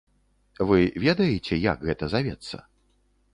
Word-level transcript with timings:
Вы 0.71 0.79
ведаеце, 1.03 1.53
як 1.67 1.85
гэта 1.89 2.09
завецца? 2.15 2.57